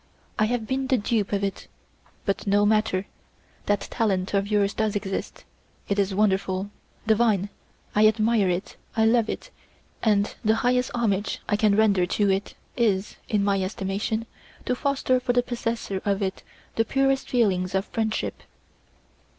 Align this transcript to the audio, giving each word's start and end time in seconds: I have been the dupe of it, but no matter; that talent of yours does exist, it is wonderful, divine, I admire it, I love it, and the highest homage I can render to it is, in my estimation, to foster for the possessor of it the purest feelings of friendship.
I 0.39 0.45
have 0.45 0.65
been 0.65 0.87
the 0.87 0.97
dupe 0.97 1.31
of 1.31 1.43
it, 1.43 1.67
but 2.25 2.47
no 2.47 2.65
matter; 2.65 3.05
that 3.67 3.81
talent 3.81 4.33
of 4.33 4.47
yours 4.47 4.73
does 4.73 4.95
exist, 4.95 5.43
it 5.87 5.99
is 5.99 6.15
wonderful, 6.15 6.71
divine, 7.05 7.49
I 7.93 8.07
admire 8.07 8.49
it, 8.49 8.77
I 8.97 9.05
love 9.05 9.29
it, 9.29 9.51
and 10.01 10.33
the 10.43 10.55
highest 10.65 10.89
homage 10.95 11.39
I 11.47 11.55
can 11.55 11.75
render 11.75 12.07
to 12.07 12.31
it 12.31 12.55
is, 12.75 13.17
in 13.29 13.43
my 13.43 13.61
estimation, 13.61 14.25
to 14.65 14.73
foster 14.73 15.19
for 15.19 15.33
the 15.33 15.43
possessor 15.43 16.01
of 16.03 16.23
it 16.23 16.41
the 16.77 16.83
purest 16.83 17.29
feelings 17.29 17.75
of 17.75 17.85
friendship. 17.85 18.41